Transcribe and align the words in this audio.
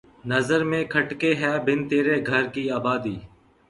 نظر 0.25 0.63
میں 0.69 0.83
کھٹکے 0.93 1.31
ہے 1.41 1.53
بن 1.65 1.79
تیرے 1.89 2.15
گھر 2.27 2.43
کی 2.53 2.63
آبادی 2.71 3.15